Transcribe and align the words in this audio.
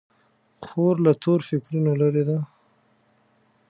خور 0.65 0.95
له 1.05 1.13
تور 1.23 1.39
فکرونو 1.49 1.91
لیرې 1.99 2.23
ده. 2.29 2.37